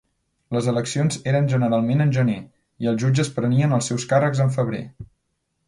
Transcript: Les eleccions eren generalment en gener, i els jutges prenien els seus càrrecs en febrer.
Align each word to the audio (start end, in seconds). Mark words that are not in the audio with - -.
Les 0.55 0.69
eleccions 0.71 1.19
eren 1.31 1.49
generalment 1.51 2.01
en 2.07 2.13
gener, 2.17 2.39
i 2.85 2.91
els 2.93 3.03
jutges 3.05 3.31
prenien 3.37 3.77
els 3.79 3.91
seus 3.93 4.09
càrrecs 4.15 4.43
en 4.47 4.51
febrer. 4.59 4.85